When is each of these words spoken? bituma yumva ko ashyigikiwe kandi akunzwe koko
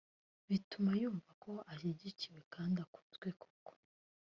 bituma 0.49 0.91
yumva 1.01 1.29
ko 1.43 1.51
ashyigikiwe 1.71 2.39
kandi 2.53 2.77
akunzwe 2.85 3.27
koko 3.41 3.73